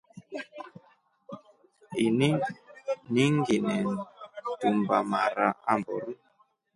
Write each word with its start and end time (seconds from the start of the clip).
Ini 2.05 2.29
ninginetumba 3.13 4.97
mara 5.11 5.47
amburu. 5.71 6.11